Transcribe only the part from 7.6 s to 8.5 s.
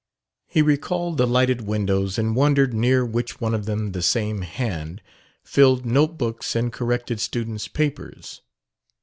papers.